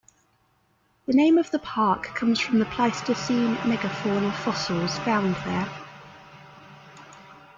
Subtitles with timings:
[1.05, 5.69] The name of the park comes from the Pleistocene megafauna fossils found there.